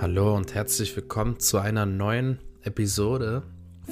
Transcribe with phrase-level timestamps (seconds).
[0.00, 3.42] Hallo und herzlich willkommen zu einer neuen Episode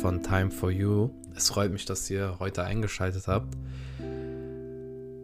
[0.00, 1.10] von Time for You.
[1.34, 3.56] Es freut mich, dass ihr heute eingeschaltet habt.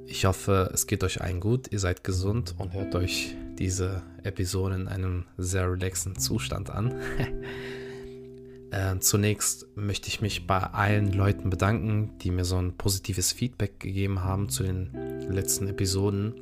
[0.06, 4.74] Ich hoffe, es geht euch allen gut, ihr seid gesund und hört euch diese Episode
[4.74, 7.01] in einem sehr relaxen Zustand an.
[8.73, 13.78] äh, zunächst möchte ich mich bei allen Leuten bedanken, die mir so ein positives Feedback
[13.78, 14.91] gegeben haben zu den
[15.30, 16.34] letzten Episoden.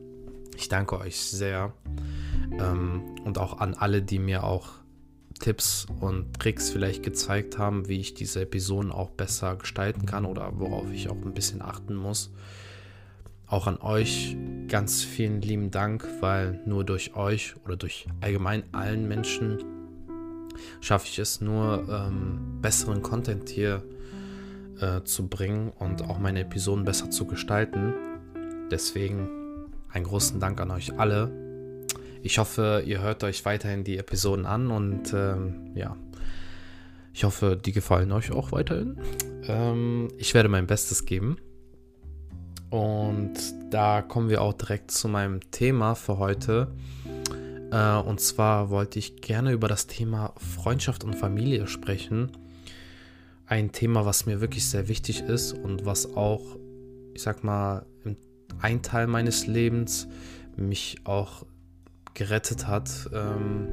[0.57, 1.75] Ich danke euch sehr.
[2.59, 4.81] Ähm, und auch an alle, die mir auch
[5.41, 10.53] Tipps und Tricks vielleicht gezeigt haben, wie ich diese Episoden auch besser gestalten kann oder
[10.59, 12.31] worauf ich auch ein bisschen achten muss.
[13.47, 14.37] Auch an euch
[14.69, 19.65] ganz vielen lieben Dank, weil nur durch euch oder durch allgemein allen Menschen
[20.81, 23.83] schaffe ich es nur, ähm, besseren Content hier
[24.79, 27.95] äh, zu bringen und auch meine Episoden besser zu gestalten.
[28.71, 29.29] Deswegen
[29.89, 31.50] einen großen Dank an euch alle
[32.23, 35.97] ich hoffe, ihr hört euch weiterhin die Episoden an und ähm, ja,
[37.13, 39.01] ich hoffe, die gefallen euch auch weiterhin.
[39.45, 41.37] Ähm, ich werde mein Bestes geben.
[42.71, 43.35] Und
[43.71, 46.73] da kommen wir auch direkt zu meinem Thema für heute.
[47.73, 52.31] Äh, und zwar wollte ich gerne über das Thema Freundschaft und Familie sprechen.
[53.47, 56.57] Ein Thema, was mir wirklich sehr wichtig ist und was auch,
[57.13, 57.87] ich sag mal,
[58.61, 60.07] ein Teil meines Lebens
[60.57, 61.45] mich auch
[62.15, 63.11] gerettet hat.
[63.13, 63.69] Ähm,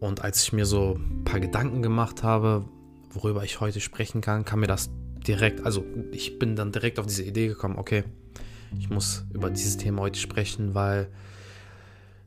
[0.00, 2.66] und als ich mir so ein paar Gedanken gemacht habe,
[3.10, 4.90] worüber ich heute sprechen kann, kam mir das
[5.26, 8.04] direkt, also ich bin dann direkt auf diese Idee gekommen, okay,
[8.78, 11.08] ich muss über dieses Thema heute sprechen, weil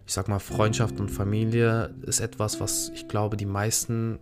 [0.05, 4.19] ich sag mal, Freundschaft und Familie ist etwas, was ich glaube, die meisten,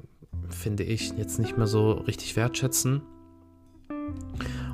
[0.50, 3.04] finde ich, jetzt nicht mehr so richtig wertschätzen.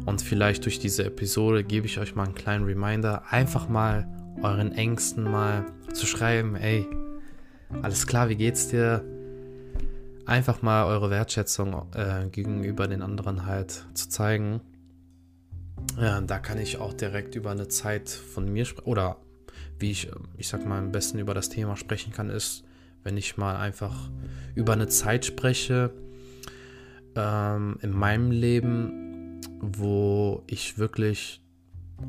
[0.06, 4.08] Und vielleicht durch diese Episode gebe ich euch mal einen kleinen Reminder, einfach mal
[4.42, 6.88] euren Ängsten mal zu schreiben, ey,
[7.82, 9.04] alles klar, wie geht's dir?
[10.26, 14.62] Einfach mal eure Wertschätzung äh, gegenüber den anderen halt zu zeigen.
[16.00, 18.88] Ja, da kann ich auch direkt über eine Zeit von mir sprechen.
[18.88, 19.18] Oder
[19.80, 22.64] wie ich, ich sag mal, am besten über das Thema sprechen kann, ist,
[23.04, 24.10] wenn ich mal einfach
[24.56, 25.92] über eine Zeit spreche
[27.16, 31.42] ähm, in meinem Leben, wo ich wirklich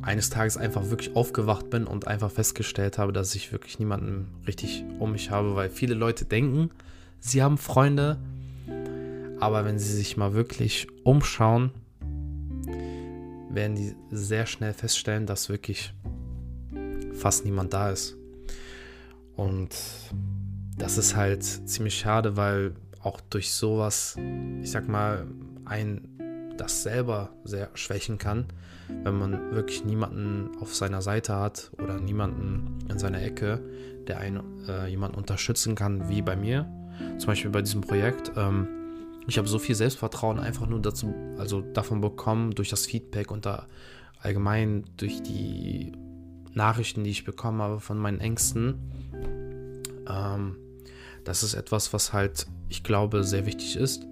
[0.03, 4.84] eines Tages einfach wirklich aufgewacht bin und einfach festgestellt habe, dass ich wirklich niemanden richtig
[4.98, 6.70] um mich habe, weil viele Leute denken,
[7.20, 8.19] sie haben Freunde,
[9.38, 11.70] aber wenn sie sich mal wirklich umschauen,
[13.50, 15.92] werden die sehr schnell feststellen, dass wirklich
[17.12, 18.16] fast niemand da ist.
[19.36, 19.76] Und
[20.76, 24.16] das ist halt ziemlich schade, weil auch durch sowas,
[24.62, 25.26] ich sag mal,
[25.64, 26.09] ein
[26.62, 28.47] das selber sehr schwächen kann,
[29.03, 33.61] wenn man wirklich niemanden auf seiner Seite hat oder niemanden in seiner Ecke,
[34.06, 36.71] der einen äh, jemanden unterstützen kann, wie bei mir.
[37.19, 38.33] Zum Beispiel bei diesem Projekt.
[38.37, 38.69] Ähm,
[39.27, 43.45] ich habe so viel Selbstvertrauen einfach nur dazu, also davon bekommen, durch das Feedback und
[43.45, 43.67] da
[44.21, 45.93] allgemein durch die
[46.55, 48.75] Nachrichten, die ich bekommen habe von meinen Ängsten.
[50.09, 50.56] Ähm,
[51.25, 54.06] das ist etwas, was halt, ich glaube, sehr wichtig ist,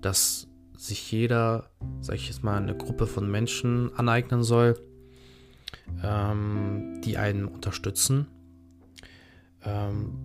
[0.00, 4.78] dass sich jeder, sag ich jetzt mal, eine Gruppe von Menschen aneignen soll,
[6.02, 8.26] ähm, die einen unterstützen.
[9.64, 10.18] Ähm,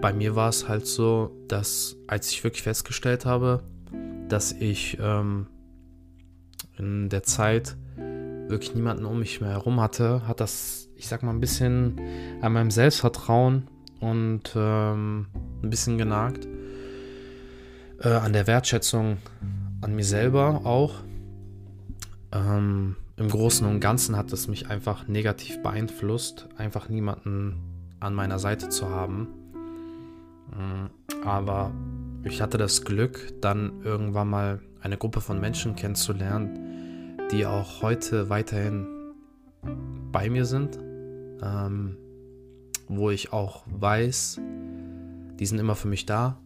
[0.00, 3.62] bei mir war es halt so, dass als ich wirklich festgestellt habe,
[4.28, 5.46] dass ich ähm,
[6.76, 7.76] in der Zeit
[8.48, 12.00] wirklich niemanden um mich mehr herum hatte, hat das, ich sag mal, ein bisschen
[12.40, 13.68] an meinem Selbstvertrauen
[14.00, 15.26] und ähm,
[15.62, 16.48] ein bisschen genagt.
[18.02, 19.18] Äh, an der Wertschätzung
[19.90, 20.94] an mir selber auch.
[22.30, 27.56] Ähm, Im Großen und Ganzen hat es mich einfach negativ beeinflusst, einfach niemanden
[27.98, 29.26] an meiner Seite zu haben.
[30.52, 31.72] Mm, aber
[32.22, 38.30] ich hatte das Glück, dann irgendwann mal eine Gruppe von Menschen kennenzulernen, die auch heute
[38.30, 38.86] weiterhin
[40.12, 40.78] bei mir sind,
[41.42, 41.96] ähm,
[42.86, 44.40] wo ich auch weiß,
[45.40, 46.38] die sind immer für mich da,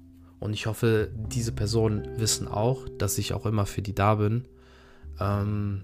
[0.45, 4.45] und ich hoffe, diese Personen wissen auch, dass ich auch immer für die da bin.
[5.19, 5.81] Ähm,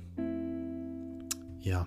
[1.61, 1.87] ja.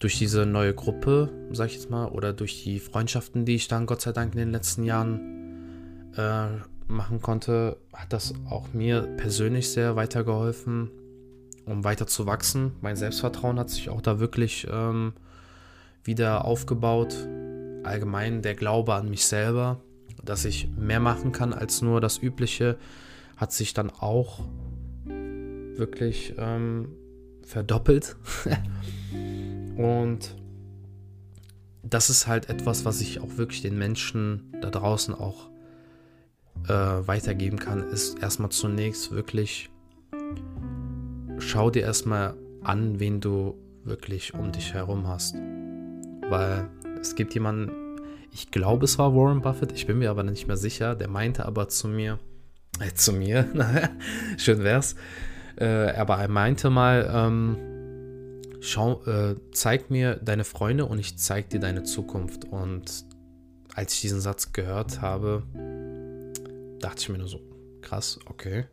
[0.00, 3.86] Durch diese neue Gruppe, sag ich jetzt mal, oder durch die Freundschaften, die ich dann
[3.86, 6.48] Gott sei Dank in den letzten Jahren äh,
[6.88, 10.90] machen konnte, hat das auch mir persönlich sehr weitergeholfen,
[11.66, 12.72] um weiter zu wachsen.
[12.80, 15.12] Mein Selbstvertrauen hat sich auch da wirklich ähm,
[16.02, 17.14] wieder aufgebaut.
[17.84, 19.80] Allgemein der Glaube an mich selber
[20.22, 22.78] dass ich mehr machen kann als nur das Übliche,
[23.36, 24.40] hat sich dann auch
[25.76, 26.88] wirklich ähm,
[27.44, 28.16] verdoppelt.
[29.76, 30.36] Und
[31.82, 35.50] das ist halt etwas, was ich auch wirklich den Menschen da draußen auch
[36.68, 39.70] äh, weitergeben kann, ist erstmal zunächst wirklich,
[41.38, 45.34] schau dir erstmal an, wen du wirklich um dich herum hast.
[46.28, 46.68] Weil
[47.00, 47.91] es gibt jemanden,
[48.32, 51.44] ich glaube, es war Warren Buffett, ich bin mir aber nicht mehr sicher, der meinte
[51.44, 52.18] aber zu mir,
[52.80, 53.48] äh, zu mir,
[54.38, 54.96] schön wär's,
[55.56, 57.56] äh, aber er meinte mal, ähm,
[58.60, 62.46] schau, äh, zeig mir deine Freunde und ich zeig dir deine Zukunft.
[62.46, 63.04] Und
[63.74, 65.42] als ich diesen Satz gehört habe,
[66.80, 67.40] dachte ich mir nur so,
[67.82, 68.64] krass, okay.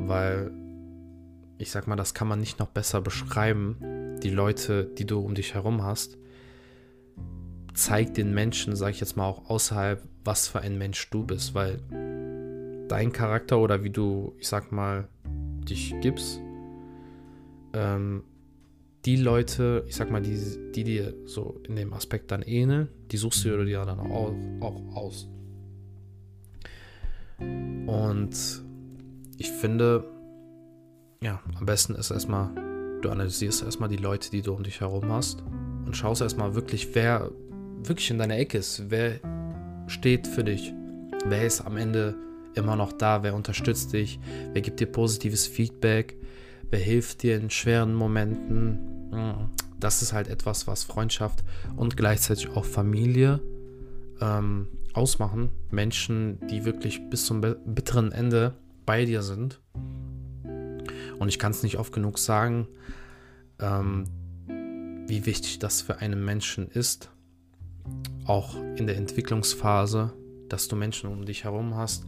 [0.00, 0.50] Weil,
[1.58, 4.16] ich sag mal, das kann man nicht noch besser beschreiben.
[4.22, 6.18] Die Leute, die du um dich herum hast,
[7.74, 11.54] zeig den Menschen, sag ich jetzt mal auch außerhalb, was für ein Mensch du bist,
[11.54, 11.80] weil
[12.88, 15.08] dein Charakter oder wie du, ich sag mal,
[15.68, 16.40] dich gibst,
[17.72, 18.24] ähm,
[19.04, 20.38] die Leute, ich sag mal, die,
[20.74, 24.96] die dir so in dem Aspekt dann ähneln, die suchst du dir dann auch, auch
[24.96, 25.28] aus.
[27.38, 28.62] Und
[29.38, 30.04] ich finde,
[31.22, 32.50] ja, am besten ist erstmal,
[33.00, 35.42] du analysierst erstmal die Leute, die du um dich herum hast
[35.86, 37.30] und schaust erstmal wirklich, wer
[37.82, 39.20] wirklich in deiner Ecke ist, wer
[39.86, 40.72] steht für dich,
[41.26, 42.14] wer ist am Ende
[42.54, 44.18] immer noch da, wer unterstützt dich,
[44.52, 46.16] wer gibt dir positives Feedback,
[46.70, 49.10] wer hilft dir in schweren Momenten.
[49.10, 51.42] Mm, das ist halt etwas, was Freundschaft
[51.76, 53.40] und gleichzeitig auch Familie
[54.20, 55.50] ähm, ausmachen.
[55.70, 58.54] Menschen, die wirklich bis zum bitteren Ende
[58.84, 59.60] bei dir sind.
[61.18, 62.66] Und ich kann es nicht oft genug sagen,
[63.58, 64.04] ähm,
[65.06, 67.10] wie wichtig das für einen Menschen ist.
[68.24, 70.12] Auch in der Entwicklungsphase,
[70.48, 72.04] dass du Menschen um dich herum hast,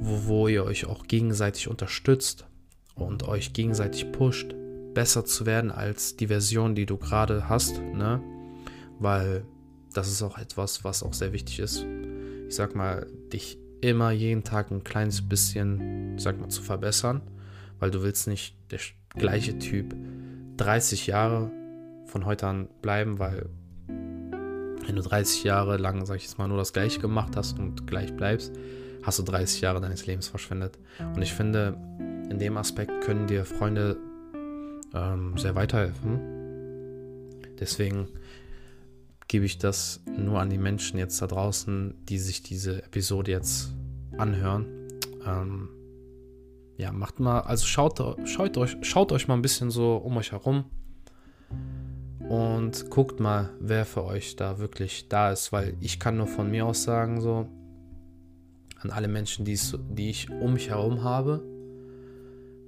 [0.00, 2.46] wo, wo ihr euch auch gegenseitig unterstützt
[2.94, 4.54] und euch gegenseitig pusht,
[4.94, 8.22] besser zu werden als die Version, die du gerade hast, ne?
[8.98, 9.44] Weil
[9.92, 11.84] das ist auch etwas, was auch sehr wichtig ist.
[12.48, 17.20] Ich sag mal, dich immer jeden Tag ein kleines bisschen, sag mal, zu verbessern,
[17.78, 18.80] weil du willst nicht der
[19.16, 19.94] gleiche Typ
[20.56, 21.50] 30 Jahre
[22.06, 23.48] von heute an bleiben, weil
[24.86, 27.86] wenn du 30 Jahre lang, sag ich jetzt mal, nur das Gleiche gemacht hast und
[27.86, 28.52] gleich bleibst,
[29.02, 30.78] hast du 30 Jahre deines Lebens verschwendet.
[30.98, 31.76] Und ich finde,
[32.30, 33.96] in dem Aspekt können dir Freunde
[34.94, 36.20] ähm, sehr weiterhelfen.
[37.58, 38.08] Deswegen
[39.28, 43.72] gebe ich das nur an die Menschen jetzt da draußen, die sich diese Episode jetzt
[44.16, 44.66] anhören.
[45.26, 45.68] Ähm,
[46.76, 50.32] ja, macht mal, also schaut, schaut, euch, schaut euch mal ein bisschen so um euch
[50.32, 50.64] herum
[52.28, 56.50] und guckt mal, wer für euch da wirklich da ist, weil ich kann nur von
[56.50, 57.48] mir aus sagen, so,
[58.80, 61.42] an alle Menschen, die ich um mich herum habe.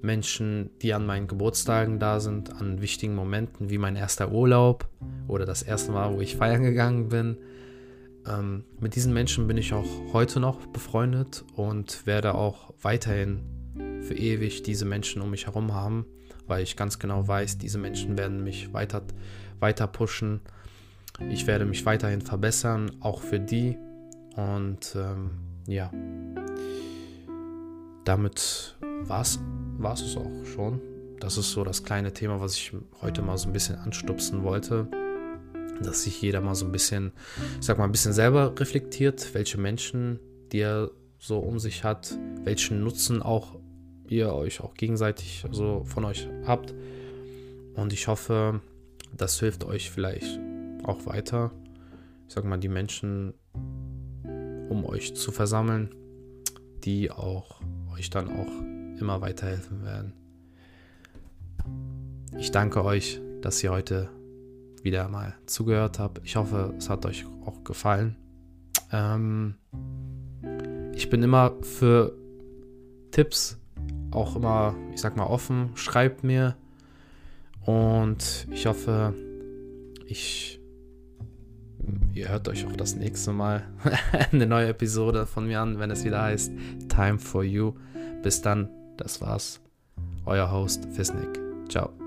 [0.02, 4.88] Menschen, die an meinen Geburtstagen da sind, an wichtigen Momenten wie mein erster Urlaub
[5.26, 7.38] oder das erste Mal, wo ich feiern gegangen bin.
[8.26, 13.40] Ähm, mit diesen Menschen bin ich auch heute noch befreundet und werde auch weiterhin
[14.02, 16.06] für ewig diese Menschen um mich herum haben,
[16.46, 19.02] weil ich ganz genau weiß, diese Menschen werden mich weiter,
[19.60, 20.40] weiter pushen.
[21.30, 23.76] Ich werde mich weiterhin verbessern, auch für die.
[24.36, 25.30] Und ähm,
[25.66, 25.90] ja,
[28.04, 29.38] damit war es
[30.00, 30.80] es auch schon.
[31.20, 34.88] Das ist so das kleine Thema, was ich heute mal so ein bisschen anstupsen wollte.
[35.82, 37.12] Dass sich jeder mal so ein bisschen,
[37.58, 40.20] ich sag mal, ein bisschen selber reflektiert, welche Menschen,
[40.52, 43.58] die er so um sich hat, welchen Nutzen auch
[44.10, 46.74] ihr euch auch gegenseitig so von euch habt.
[47.74, 48.60] Und ich hoffe,
[49.16, 50.40] das hilft euch vielleicht
[50.84, 51.52] auch weiter.
[52.28, 53.34] Ich sag mal, die Menschen
[54.68, 55.94] um euch zu versammeln,
[56.84, 57.60] die auch
[57.94, 60.12] euch dann auch immer weiterhelfen werden.
[62.38, 64.10] Ich danke euch, dass ihr heute
[64.82, 66.20] wieder mal zugehört habt.
[66.24, 68.16] Ich hoffe, es hat euch auch gefallen.
[68.92, 69.56] Ähm,
[70.94, 72.16] ich bin immer für
[73.10, 73.58] Tipps
[74.16, 75.70] auch immer, ich sag mal, offen.
[75.74, 76.56] Schreibt mir.
[77.64, 79.14] Und ich hoffe,
[80.06, 80.60] ich
[82.14, 83.62] ihr hört euch auch das nächste Mal
[84.32, 86.52] eine neue Episode von mir an, wenn es wieder heißt
[86.88, 87.74] Time for You.
[88.22, 89.60] Bis dann, das war's.
[90.24, 91.38] Euer Host Fisnik.
[91.68, 92.05] Ciao.